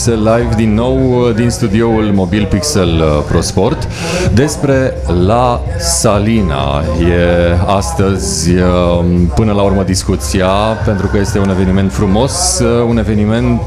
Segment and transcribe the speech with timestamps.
[0.00, 3.88] Pixel Live din nou uh, din studioul mobil Pixel uh, Pro Sport
[4.34, 4.94] despre
[5.24, 6.82] La Salina.
[7.00, 9.04] E astăzi uh,
[9.34, 10.48] până la urmă discuția
[10.84, 13.60] pentru că este un eveniment frumos, un eveniment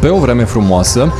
[0.00, 1.12] pe o vreme frumoasă.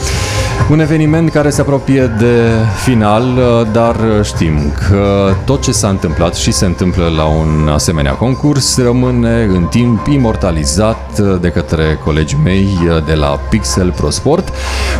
[0.70, 2.50] Un eveniment care se apropie de
[2.84, 3.24] final,
[3.72, 9.42] dar știm că tot ce s-a întâmplat și se întâmplă la un asemenea concurs rămâne
[9.42, 12.68] în timp imortalizat de către colegii mei
[13.06, 14.52] de la Pixel Pro Sport.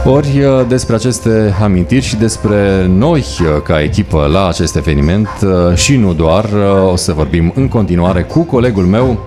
[0.05, 3.25] Ori despre aceste amintiri și despre noi
[3.65, 5.29] ca echipă la acest eveniment
[5.75, 6.45] și nu doar,
[6.93, 9.19] o să vorbim în continuare cu colegul meu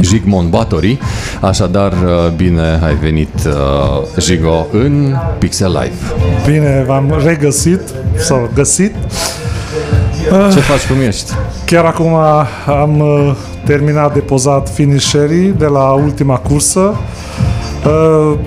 [0.00, 0.98] Jigmond Batori.
[1.40, 1.92] Așadar,
[2.36, 3.48] bine ai venit,
[4.18, 6.22] Jigo, în Pixel Live.
[6.46, 7.80] Bine, v-am regăsit
[8.16, 8.94] sau găsit.
[10.52, 11.32] Ce faci, cum ești?
[11.64, 12.14] Chiar acum
[12.66, 16.94] am uh, terminat de pozat finisherii de la ultima cursă.
[17.86, 18.38] Uh,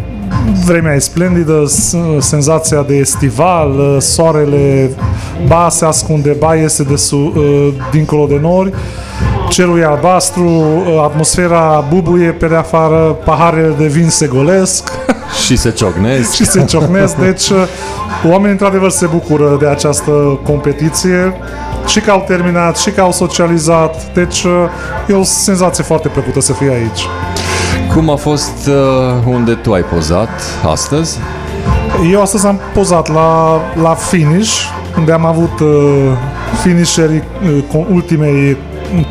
[0.65, 1.63] vremea e splendidă,
[2.19, 4.89] senzația de estival, uh, soarele
[5.47, 7.33] ba se ascunde, ba iese de su,
[7.91, 8.73] dincolo de nori,
[9.49, 10.63] cerul e albastru,
[11.03, 14.91] atmosfera bubuie pe de afară, paharele de vin se golesc.
[15.45, 16.33] Și se ciocnesc.
[16.33, 17.51] și se ciocnesc, deci
[18.25, 21.33] oamenii într-adevăr se bucură de această competiție
[21.87, 24.45] și că au terminat, și că au socializat, deci
[25.07, 27.07] e o senzație foarte plăcută să fii aici.
[27.93, 30.29] Cum a fost uh, unde tu ai pozat
[30.71, 31.17] astăzi?
[32.11, 34.63] Eu astăzi am pozat la, la finish,
[34.97, 35.67] unde am avut uh,
[36.61, 37.23] finisherii
[37.73, 38.57] uh, ultimei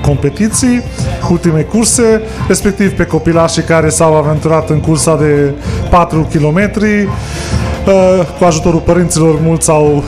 [0.03, 0.83] competiții,
[1.31, 5.53] ultimei curse, respectiv pe copilașii care s-au aventurat în cursa de
[5.91, 6.71] 4 km.
[8.39, 10.05] Cu ajutorul părinților mulți au,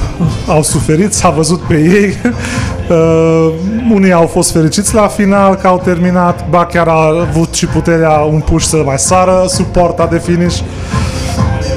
[0.46, 2.34] au suferit, s-a văzut pe ei.
[2.90, 3.52] Uh,
[3.92, 8.10] unii au fost fericiți la final că au terminat, ba chiar a avut și puterea
[8.10, 10.60] un puș să mai sară sub porta de finish.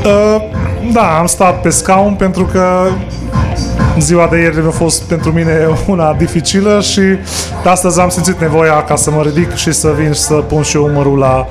[0.05, 0.41] Uh,
[0.91, 2.61] da, am stat pe scaun pentru că
[3.99, 7.01] ziua de ieri a fost pentru mine una dificilă și
[7.63, 10.61] de astăzi am simțit nevoia ca să mă ridic și să vin și să pun
[10.61, 11.47] și umărul la,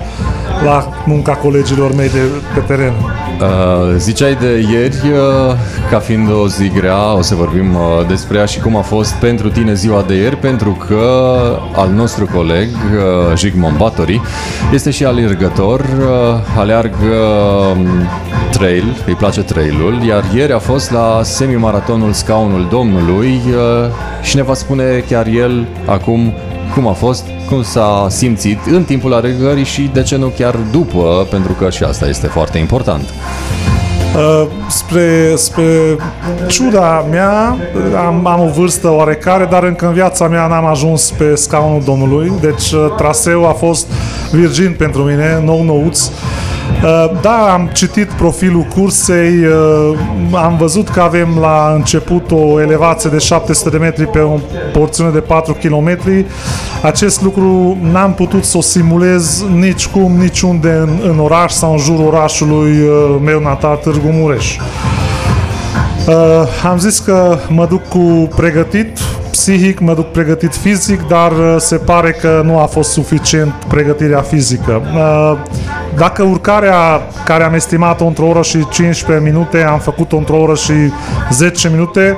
[0.64, 2.20] la munca colegilor mei de
[2.54, 2.92] pe teren.
[3.40, 5.54] Uh, ziceai de ieri, uh,
[5.90, 9.14] ca fiind o zi grea, o să vorbim uh, despre ea și cum a fost
[9.14, 11.02] pentru tine ziua de ieri, pentru că
[11.74, 14.20] al nostru coleg, uh, Jigmon Batori,
[14.72, 17.14] este și alergător, uh, aleargă
[17.76, 17.86] um,
[18.50, 23.90] trail, îi place trailul, iar ieri a fost la semi-maratonul Scaunul Domnului uh,
[24.22, 26.32] și ne va spune chiar el acum
[26.74, 31.26] cum a fost, cum s-a simțit în timpul alergării și de ce nu chiar după,
[31.30, 33.02] pentru că și asta este foarte important.
[34.16, 35.96] Uh, spre, spre
[36.46, 37.56] ciuda mea,
[38.06, 42.32] am, am o vârstă oarecare, dar încă în viața mea n-am ajuns pe scaunul Domnului,
[42.40, 43.86] deci uh, traseul a fost
[44.30, 46.00] virgin pentru mine, nou nouț.
[46.00, 46.47] Uh, Uh,
[47.20, 49.98] da, am citit profilul cursei, uh,
[50.32, 54.38] am văzut că avem la început o elevație de 700 de metri pe o
[54.72, 55.98] porțiune de 4 km.
[56.82, 61.78] Acest lucru n-am putut să o simulez nici cum, niciunde în, în oraș sau în
[61.78, 64.56] jurul orașului uh, meu natal, Târgu Mureș.
[66.06, 66.14] Uh,
[66.70, 68.98] am zis că mă duc cu pregătit
[69.38, 74.82] psihic, mă duc pregătit fizic, dar se pare că nu a fost suficient pregătirea fizică.
[74.94, 75.38] Uh,
[75.96, 80.72] dacă urcarea care am estimat-o într-o oră și 15 minute, am făcut-o într-o oră și
[81.30, 82.16] 10 minute,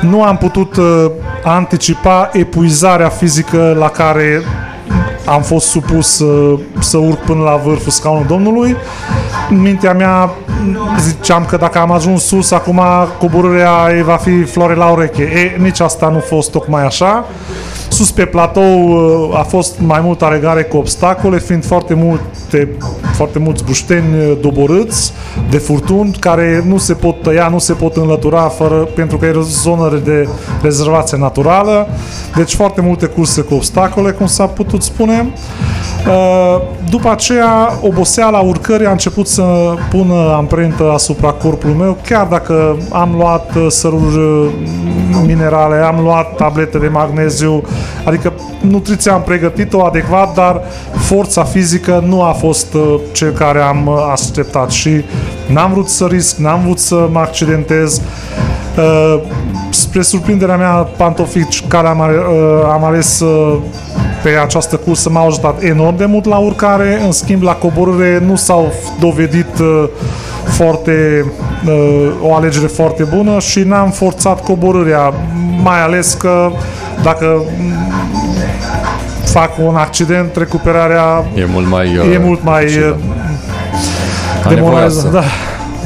[0.00, 1.10] nu am putut uh,
[1.44, 4.42] anticipa epuizarea fizică la care
[5.26, 8.76] am fost supus uh, să urc până la vârful scaunului Domnului.
[9.50, 10.30] În mintea mea
[11.00, 12.80] ziceam că dacă am ajuns sus, acum
[13.18, 13.72] coborârea
[14.04, 15.22] va fi floare la ureche.
[15.22, 17.24] E, nici asta nu a fost tocmai așa.
[17.88, 22.68] Sus pe platou uh, a fost mai mult alegare cu obstacole, fiind foarte multe,
[23.14, 25.12] foarte mulți bușteni uh, doborâți
[25.50, 29.30] de furtuni care nu se pot tăia, nu se pot înlătura fără, pentru că e
[29.30, 30.28] o zonă de
[30.62, 31.88] rezervație naturală.
[32.36, 35.32] Deci foarte multe curse cu obstacole, cum s-a putut spune.
[36.08, 36.60] Uh,
[36.90, 39.42] după aceea, oboseala urcării a început să
[39.90, 44.50] pună amprentă asupra corpului meu, chiar dacă am luat săruri
[45.26, 47.62] minerale, am luat tablete de magneziu,
[48.08, 50.60] Adică nutriția am pregătit-o adecvat, dar
[50.96, 55.04] forța fizică nu a fost uh, cel care am uh, așteptat și
[55.52, 58.00] n-am vrut să risc, n-am vrut să mă accidentez.
[58.78, 59.20] Uh,
[59.70, 62.00] spre surprinderea mea, pantofici care am,
[62.72, 63.24] am ales
[64.22, 68.36] pe această cursă m-au ajutat enorm de mult la urcare, în schimb la coborâre nu
[68.36, 69.60] s-au dovedit
[70.44, 71.24] foarte,
[72.22, 75.14] o alegere foarte bună și n-am forțat coborârea,
[75.62, 76.50] mai ales că
[77.02, 77.42] dacă
[79.24, 82.66] fac un accident, recuperarea e mult mai, e mult mai
[84.48, 85.08] demoralizată.
[85.08, 85.22] Da.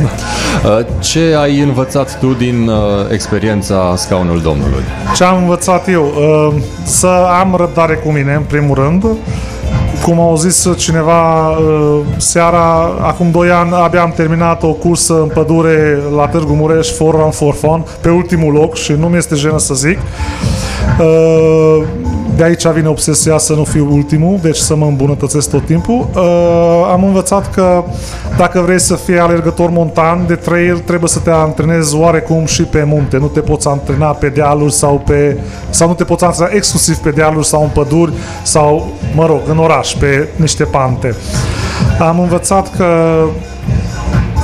[0.02, 2.76] Uh, ce ai învățat tu din uh,
[3.10, 4.82] experiența scaunul Domnului?
[5.14, 6.04] Ce am învățat eu?
[6.04, 9.04] Uh, să am răbdare cu mine, în primul rând.
[10.02, 11.54] Cum au zis cineva
[12.16, 17.14] seara, acum 2 ani abia am terminat o cursă în pădure la Târgu Mureș, for
[17.14, 19.98] run for fun, pe ultimul loc și nu mi este jenă să zic.
[22.37, 26.08] De aici vine obsesia să nu fiu ultimul, deci să mă îmbunătățesc tot timpul.
[26.14, 27.84] Uh, am învățat că
[28.37, 32.84] dacă vrei să fii alergător montan de trail, trebuie să te antrenezi oarecum și pe
[32.87, 33.17] munte.
[33.17, 35.37] Nu te poți antrena pe dealuri sau pe
[35.70, 38.12] sau nu te poți antrena exclusiv pe dealuri sau în păduri
[38.43, 41.14] sau, mă rog, în oraș, pe niște pante.
[41.99, 42.87] Am învățat că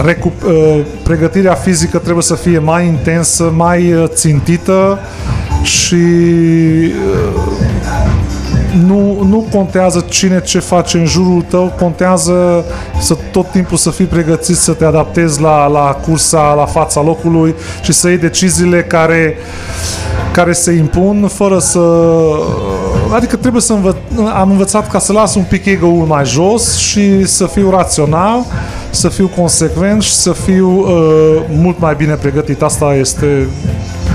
[0.02, 4.98] recup- uh, pregătirea fizică trebuie să fie mai intensă, mai uh, țintită
[5.62, 5.96] și
[8.86, 12.64] nu, nu contează cine ce face în jurul tău, contează
[13.00, 17.54] să tot timpul să fii pregătit să te adaptezi la, la cursa, la fața locului
[17.82, 19.36] și să iei deciziile care,
[20.32, 21.80] care se impun fără să...
[23.14, 23.96] Adică trebuie să învă...
[24.34, 28.44] am învățat ca să las un pic ego-ul mai jos și să fiu rațional,
[28.90, 32.62] să fiu consecvent și să fiu uh, mult mai bine pregătit.
[32.62, 33.46] Asta este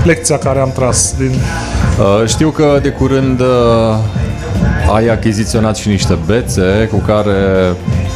[0.04, 1.30] lecția care am tras din...
[1.30, 3.46] Uh, știu că de curând uh,
[4.92, 7.34] ai achiziționat și niște bețe cu care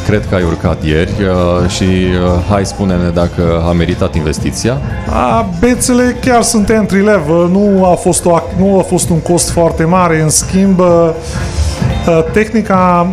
[0.05, 4.77] cred că ai urcat ieri uh, și uh, hai spune-ne dacă a meritat investiția.
[5.09, 9.49] A, bețele chiar sunt entry level, nu a fost, o, nu a fost un cost
[9.49, 11.09] foarte mare, în schimb uh,
[12.31, 13.11] tehnica,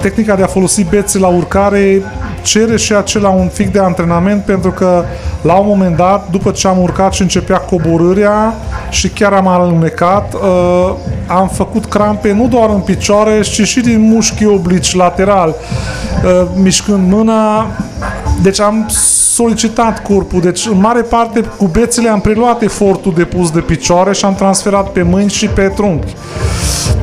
[0.00, 2.02] tehnica de a folosi bețe la urcare
[2.42, 5.04] cere și acela un pic de antrenament pentru că
[5.42, 8.54] la un moment dat, după ce am urcat și începea coborârea
[8.90, 10.92] și chiar am alunecat, uh,
[11.26, 15.54] am făcut crampe nu doar în picioare, ci și din mușchii oblici lateral.
[16.24, 17.66] Uh, mișcând mâna,
[18.42, 18.86] deci am
[19.34, 24.24] solicitat corpul, deci în mare parte cu bețele am preluat efortul depus de picioare și
[24.24, 26.14] am transferat pe mâini și pe trunchi.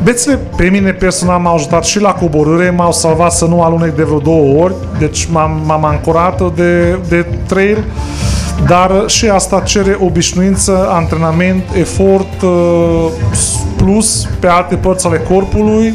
[0.04, 4.04] Bețele pe mine personal m-au ajutat și la coborâre, m-au salvat să nu alunec de
[4.04, 7.84] vreo două ori, deci m-am, m-am ancorat de, de trail,
[8.68, 13.06] dar și asta cere obișnuință, antrenament, efort uh,
[13.78, 15.94] plus pe alte părți ale corpului.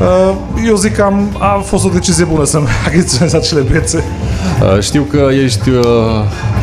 [0.00, 0.34] Uh,
[0.66, 4.04] eu zic că am, a fost o decizie bună să-mi achiziționez acele bețe.
[4.62, 5.70] Uh, știu că ești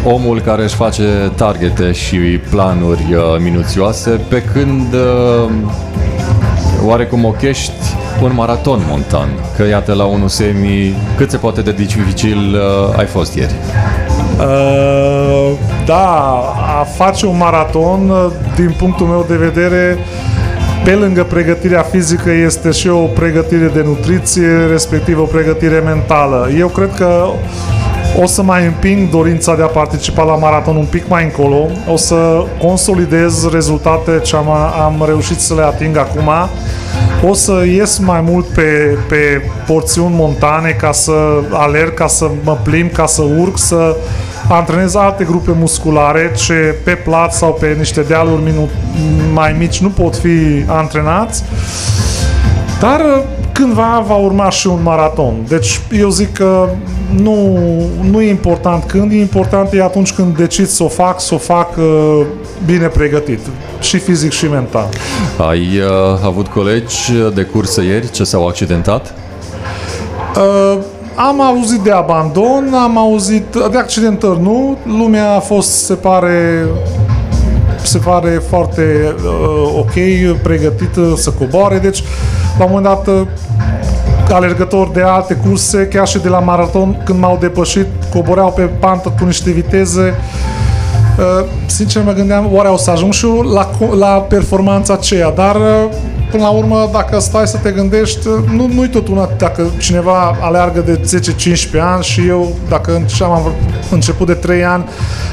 [0.03, 2.17] omul care își face targete și
[2.49, 3.05] planuri
[3.39, 4.95] minuțioase, pe când
[6.85, 7.71] oarecum ochești
[8.21, 9.29] un maraton montan.
[9.55, 13.55] Că iată la unul semi, cât se poate de dificil uh, ai fost ieri?
[14.39, 15.51] Uh,
[15.85, 16.05] da,
[16.79, 19.97] a face un maraton, uh, din punctul meu de vedere,
[20.83, 26.49] pe lângă pregătirea fizică este și o pregătire de nutriție, respectiv o pregătire mentală.
[26.57, 27.25] Eu cred că
[28.21, 31.95] o să mai împing dorința de a participa la maraton un pic mai încolo, o
[31.95, 34.49] să consolidez rezultate ce am,
[34.85, 36.29] am reușit să le ating acum,
[37.29, 41.13] o să ies mai mult pe, pe porțiuni montane ca să
[41.51, 43.95] alerg, ca să mă plimb, ca să urc, să
[44.49, 48.53] antrenez alte grupe musculare ce pe plat sau pe niște dealuri
[49.33, 51.43] mai mici nu pot fi antrenați.
[52.79, 53.01] Dar
[53.51, 55.33] cândva va urma și un maraton.
[55.47, 56.69] Deci eu zic că
[57.21, 57.57] nu,
[58.11, 61.37] nu e important când, e important e atunci când decid să o fac, să o
[61.37, 62.21] fac uh,
[62.65, 63.39] bine pregătit,
[63.79, 64.89] și fizic și mental.
[65.49, 69.13] Ai uh, avut colegi de cursă ieri ce s-au accidentat?
[70.35, 70.77] Uh,
[71.15, 74.77] am auzit de abandon, am auzit de accidentări, nu.
[74.83, 76.65] Lumea a fost, se pare,
[77.83, 79.93] se pare foarte uh, ok,
[80.41, 82.03] pregătită să coboare, deci
[82.57, 83.27] la un moment dat uh,
[84.33, 89.13] alergători de alte curse, chiar și de la maraton, când m-au depășit, coboreau pe pantă
[89.19, 90.13] cu niște viteze.
[91.19, 95.55] Uh, sincer mă gândeam, oare o să ajung și eu la, la performanța aceea, dar
[95.55, 95.89] uh,
[96.31, 100.79] până la urmă, dacă stai să te gândești, nu, nu-i tot una dacă cineva aleargă
[100.79, 100.99] de
[101.77, 103.53] 10-15 ani și eu, dacă am
[103.91, 104.85] început de 3 ani,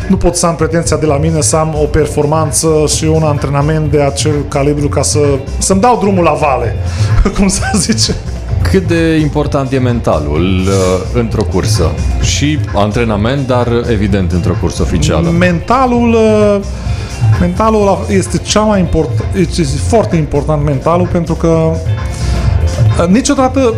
[0.09, 3.91] nu pot să am pretenția de la mine să am o performanță și un antrenament
[3.91, 5.19] de acel calibru ca să,
[5.59, 6.77] să-mi dau drumul la vale,
[7.37, 8.15] cum să zice.
[8.73, 11.91] Cât de important e mentalul uh, într-o cursă?
[12.23, 15.31] Și antrenament, dar evident într-o cursă oficială.
[15.31, 16.61] Mentalul uh,
[17.41, 23.75] mentalul este cea mai important, este foarte important mentalul pentru că uh, Niciodată,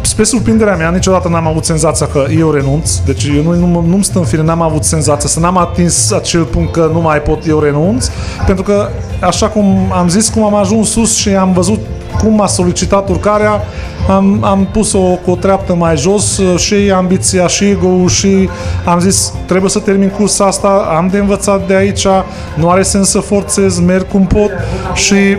[0.00, 2.96] spre surprinderea mea, niciodată n-am avut senzația că eu renunț.
[2.96, 6.44] Deci eu nu, nu, nu-mi stă în fire, n-am avut senzația să n-am atins acel
[6.44, 8.08] punct că nu mai pot eu renunț.
[8.46, 8.88] Pentru că,
[9.20, 11.80] așa cum am zis, cum am ajuns sus și am văzut
[12.22, 13.62] cum a solicitat urcarea,
[14.08, 18.48] am, am pus-o cu o treaptă mai jos și ambiția și ego și
[18.84, 22.06] am zis trebuie să termin cursa asta, am de învățat de aici,
[22.54, 24.50] nu are sens să forțez, merg cum pot.
[24.94, 25.36] Și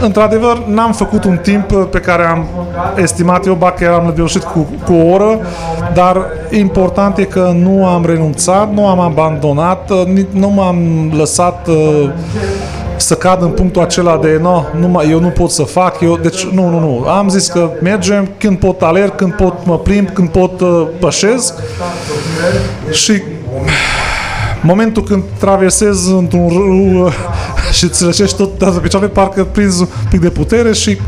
[0.00, 2.46] într-adevăr n-am făcut un timp pe care am
[2.96, 5.38] estimat eu, ba că eram reușit cu, cu o oră,
[5.94, 9.90] dar important e că nu am renunțat, nu am abandonat,
[10.30, 12.10] nu m-am lăsat uh,
[13.02, 16.46] să cad în punctul acela de no, nu, eu nu pot să fac, eu, deci
[16.46, 17.04] nu, nu, nu.
[17.08, 21.54] Am zis că mergem când pot alerg, când pot mă plimb, când pot uh, pășesc
[22.90, 23.22] și
[24.62, 27.12] momentul când traversez într-un râu uh,
[27.76, 30.98] și îți răcești tot pe picioare, parcă prinzi un pic de putere și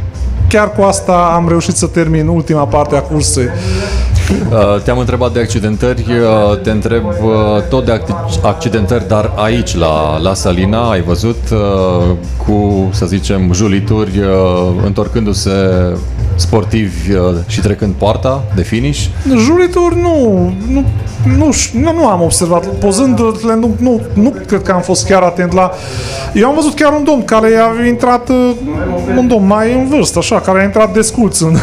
[0.49, 3.49] chiar cu asta am reușit să termin ultima parte a cursei.
[4.31, 8.03] Uh, te-am întrebat de accidentări, uh, te întreb uh, tot de
[8.43, 11.37] accidentări, dar aici, la, la Salina, ai văzut
[12.47, 14.21] cu, să zicem, julituri
[14.85, 15.51] întorcându-se
[16.37, 17.13] sportivi
[17.47, 19.07] și trecând poarta de finish?
[19.37, 20.85] Julituri nu, nu,
[21.37, 22.67] nu, nu, nu am observat.
[22.67, 25.71] Pozându-le, nu, nu, nu cred că am fost chiar atent la...
[26.35, 28.29] Eu am văzut chiar un domn care a intrat,
[29.17, 31.57] un domn mai în vârstă, așa, care a intrat desculț în...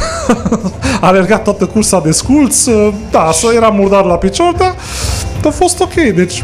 [1.02, 2.66] a alergat toată cursa desculț,
[3.12, 4.76] da, să era murdar la picior, dar
[5.46, 6.44] a fost ok, deci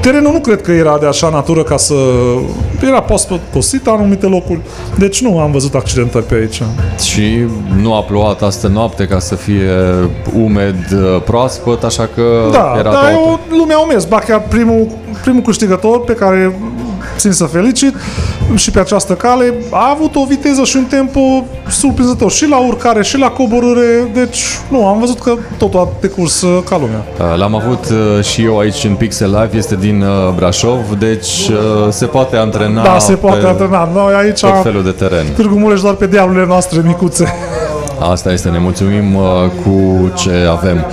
[0.00, 1.94] Terenul nu cred că era de așa natură ca să...
[2.82, 4.60] Era post cosit anumite locuri,
[4.98, 6.62] deci nu am văzut accidentări pe aici.
[6.98, 7.22] Și
[7.80, 9.70] nu a plouat astă noapte ca să fie
[10.34, 10.76] umed,
[11.24, 12.22] proaspăt, așa că
[12.52, 13.10] da, era da, toată...
[13.12, 14.04] eu lumea o mers.
[14.04, 14.86] Ba chiar primul,
[15.22, 16.58] primul câștigător pe care
[17.16, 17.94] țin să felicit
[18.54, 21.20] și pe această cale a avut o viteză și un tempo
[21.68, 26.42] surprinzător și la urcare și la coborâre, deci nu, am văzut că totul a decurs
[26.42, 27.04] uh, ca lumea.
[27.18, 30.04] Uh, l-am avut uh, și eu aici în Pixel Live, este din
[30.36, 31.50] Brașov, deci
[31.90, 33.88] se poate antrena Da, se poate antrena.
[33.94, 35.26] Noi aici tot felul de teren.
[35.34, 37.34] Târgu Mureș doar pe diablele noastre micuțe.
[37.98, 39.22] Asta este, ne mulțumim uh,
[39.62, 40.84] cu ce avem.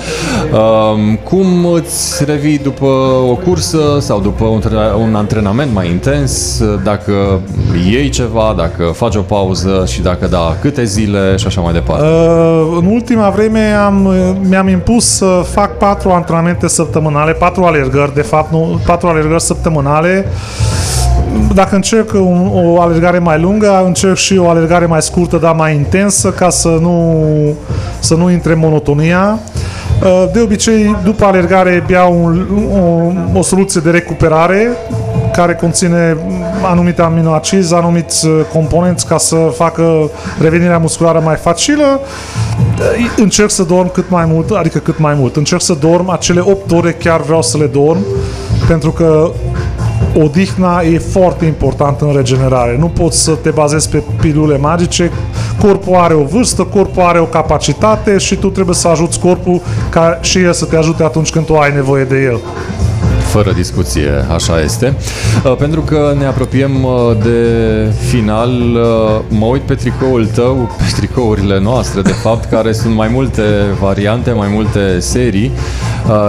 [0.51, 2.85] Uh, cum îți revii după
[3.29, 4.61] o cursă sau după un,
[5.01, 7.39] un antrenament mai intens, dacă
[7.89, 12.05] iei ceva, dacă faci o pauză și dacă da, câte zile și așa mai departe?
[12.05, 14.13] Uh, în ultima vreme am,
[14.49, 20.25] mi-am impus să fac patru antrenamente săptămânale, patru alergări, de fapt, nu, patru alergări săptămânale
[21.53, 25.75] dacă încerc un, o alergare mai lungă, încerc și o alergare mai scurtă, dar mai
[25.75, 27.25] intensă, ca să nu,
[27.99, 29.39] să nu intre monotonia.
[30.03, 32.45] Uh, de obicei, după alergare, beau un,
[33.33, 34.67] o, o soluție de recuperare
[35.33, 36.17] care conține
[36.63, 40.09] anumite aminoacizi, anumiți uh, componenți ca să facă
[40.39, 41.99] revenirea musculară mai facilă.
[42.79, 45.35] Uh, încerc să dorm cât mai mult, adică cât mai mult.
[45.35, 48.05] Încerc să dorm acele 8 ore, chiar vreau să le dorm,
[48.67, 49.31] pentru că
[50.15, 52.77] odihna e foarte importantă în regenerare.
[52.77, 55.11] Nu poți să te bazezi pe pilule magice.
[55.61, 60.19] Corpul are o vârstă, corpul are o capacitate și tu trebuie să ajuți corpul ca
[60.21, 62.39] și el să te ajute atunci când tu ai nevoie de el.
[63.31, 64.93] Fără discuție, așa este.
[65.45, 66.91] Uh, pentru că ne apropiem uh,
[67.23, 72.95] de final, uh, mă uit pe tricoul tău, pe tricourile noastre, de fapt, care sunt
[72.95, 73.43] mai multe
[73.79, 75.51] variante, mai multe serii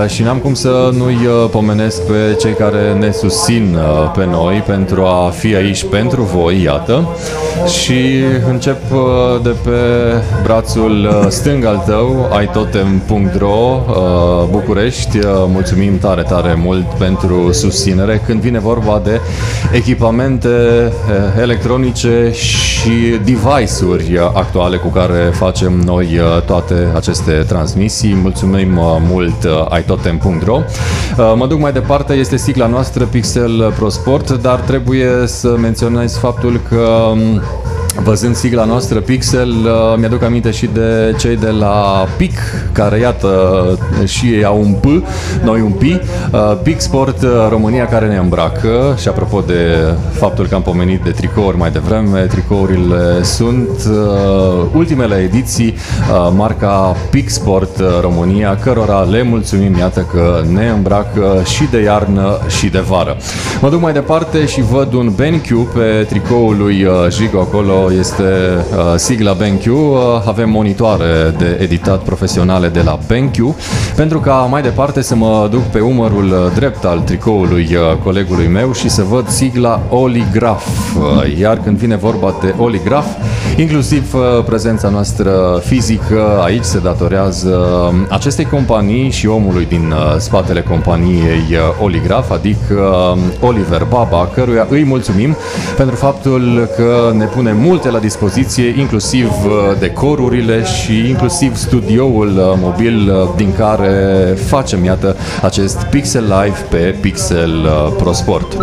[0.06, 3.78] și n-am cum să nu-i pomenesc pe cei care ne susțin
[4.16, 7.08] pe noi pentru a fi aici pentru voi, iată.
[7.66, 7.94] Și
[8.48, 8.80] încep
[9.42, 9.70] de pe
[10.42, 13.80] brațul stâng al tău, aitotem.ro
[14.50, 15.18] București.
[15.46, 19.20] Mulțumim tare, tare mult pentru susținere când vine vorba de
[19.72, 22.90] echipamente eh, electronice și
[23.24, 28.14] device-uri actuale cu care facem noi eh, toate aceste transmisii.
[28.14, 30.60] Mulțumim eh, mult aitotem.ro
[31.36, 36.60] Mă duc mai departe, este sigla noastră Pixel Pro Sport, dar trebuie să menționez faptul
[36.68, 37.42] că mm,
[37.96, 42.38] Văzând sigla noastră Pixel, uh, mi-aduc aminte și de cei de la PIC,
[42.72, 43.28] care iată
[44.04, 44.84] și ei au un P,
[45.44, 46.00] noi un P, uh,
[46.62, 51.10] PIC Sport uh, România care ne îmbracă și apropo de faptul că am pomenit de
[51.10, 53.68] tricouri mai devreme, tricourile sunt
[54.74, 55.74] ultimele ediții
[56.36, 62.66] marca PIC Sport România, cărora le mulțumim, iată că ne îmbracă și de iarnă și
[62.66, 63.16] de vară.
[63.60, 68.94] Mă duc mai departe și văd un BenQ pe tricoul lui Jigo acolo este uh,
[68.96, 69.64] sigla BenQ.
[69.66, 73.54] Uh, avem monitoare de editat profesionale de la BenQ
[73.96, 78.46] pentru ca mai departe să mă duc pe umărul uh, drept al tricoului uh, colegului
[78.46, 80.66] meu și să văd sigla Oligraf.
[80.96, 83.06] Uh, iar când vine vorba de Oligraf,
[83.56, 90.16] inclusiv uh, prezența noastră fizică aici se datorează uh, acestei companii și omului din uh,
[90.18, 92.74] spatele companiei uh, Oligraf, adică
[93.14, 95.36] uh, Oliver Baba, căruia îi mulțumim
[95.76, 99.30] pentru faptul că ne pune mult multe la dispoziție, inclusiv
[99.78, 103.92] decorurile și inclusiv studioul mobil din care
[104.46, 108.56] facem, iată, acest Pixel Live pe Pixel Pro Sport.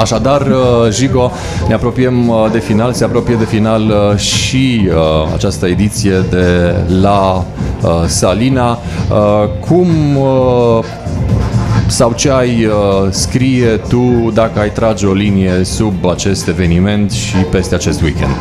[0.00, 0.46] Așadar,
[0.90, 1.30] Jigo,
[1.68, 4.90] ne apropiem de final, se apropie de final și
[5.34, 7.44] această ediție de la
[8.06, 8.78] Salina.
[9.68, 9.88] Cum
[11.86, 12.72] sau ce ai uh,
[13.10, 18.36] scrie tu dacă ai trage o linie sub acest eveniment și peste acest weekend?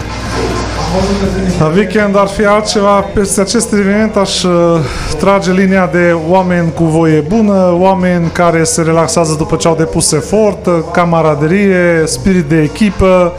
[1.59, 2.99] La weekend ar fi altceva.
[3.13, 4.79] Peste acest eveniment aș uh,
[5.19, 10.11] trage linia de oameni cu voie bună, oameni care se relaxează după ce au depus
[10.11, 13.33] efort, camaraderie, spirit de echipă,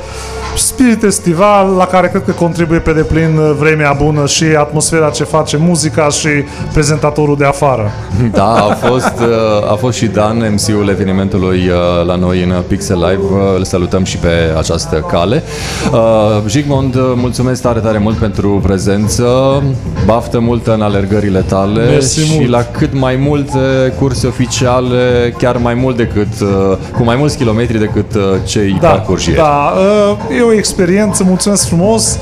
[0.58, 5.24] spirit estival la care cred că contribuie pe deplin uh, vremea bună și atmosfera ce
[5.24, 6.28] face muzica și
[6.72, 7.90] prezentatorul de afară.
[8.32, 12.96] Da, a fost, uh, a fost și Dan, MC-ul evenimentului uh, la noi în Pixel
[12.96, 13.22] Live.
[13.56, 15.42] Îl salutăm și pe această cale.
[16.46, 19.62] Jigmond, mulțumesc tare, tare mult pentru prezență.
[20.04, 22.48] Baftă multă în alergările tale Mersi și mult.
[22.48, 26.28] la cât mai multe curse oficiale, chiar mai mult decât,
[26.96, 29.40] cu mai mulți kilometri decât cei da, parcurși ieri.
[29.40, 29.72] Da,
[30.38, 32.18] e o experiență, mulțumesc frumos.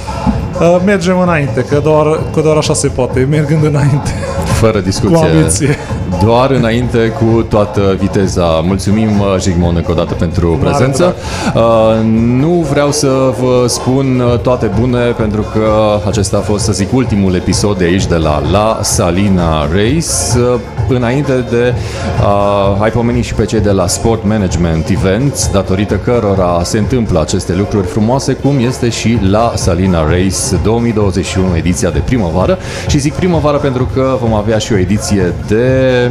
[0.85, 4.11] Mergem înainte, că doar, că doar așa se poate, mergând înainte.
[4.45, 5.17] Fără discuție.
[5.17, 5.77] Cu ambiție.
[6.23, 8.45] Doar înainte cu toată viteza.
[8.45, 11.15] Mulțumim, Jigmon, încă o dată pentru prezență.
[11.55, 11.63] Uh,
[12.39, 13.09] nu vreau să
[13.41, 18.07] vă spun toate bune, pentru că acesta a fost, să zic, ultimul episod de aici,
[18.07, 20.39] de la La Salina Race.
[20.39, 21.75] Uh, înainte de
[22.21, 27.21] uh, ai pomenit și pe cei de la Sport Management Events, datorită cărora se întâmplă
[27.21, 32.59] aceste lucruri frumoase, cum este și La Salina Race 2021, ediția de primăvară.
[32.89, 36.04] Și zic primăvară pentru că vom avea și o ediție de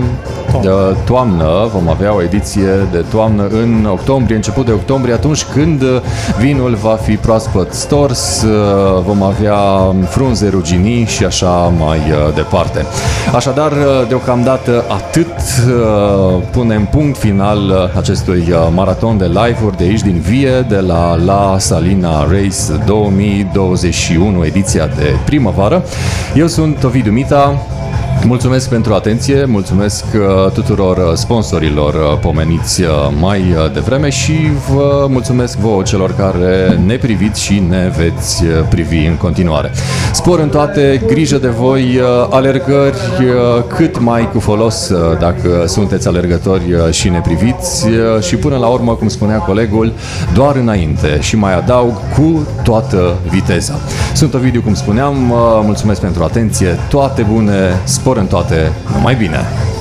[0.52, 0.98] toamnă.
[1.06, 1.70] toamnă.
[1.74, 5.84] Vom avea o ediție de toamnă în octombrie, început de octombrie, atunci când
[6.40, 8.46] vinul va fi proaspăt stors,
[9.06, 9.58] vom avea
[10.10, 12.00] frunze ruginii și așa mai
[12.36, 12.86] departe.
[13.36, 13.72] Așadar,
[14.08, 15.32] deocamdată atât
[16.52, 22.24] punem punct final acestui maraton de live-uri de aici din Vie, de la La Salina
[22.24, 25.84] Race 2021, ediția de primăvară.
[26.36, 27.58] Eu sunt Ovidiu Mita,
[28.26, 32.82] Mulțumesc pentru atenție, mulțumesc uh, tuturor uh, sponsorilor uh, pomeniți
[33.20, 34.34] mai devreme și
[34.74, 39.72] vă mulțumesc vouă celor care ne priviți și ne veți privi în continuare.
[40.14, 42.98] Spor în toate, grijă de voi, alergări
[43.68, 47.88] cât mai cu folos dacă sunteți alergători și ne priviți
[48.22, 49.94] și până la urmă, cum spunea colegul,
[50.34, 53.80] doar înainte și mai adaug cu toată viteza.
[54.14, 55.16] Sunt Ovidiu, cum spuneam,
[55.66, 59.73] mulțumesc pentru atenție, toate bune, spor în toate, numai bine!